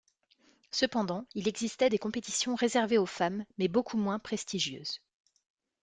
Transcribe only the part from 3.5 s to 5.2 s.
mais beaucoup moins prestigieuses.